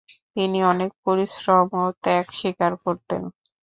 [0.35, 3.21] তিনি অনেক পরিশ্রম ও ত্যাগ স্বীকার করতেন।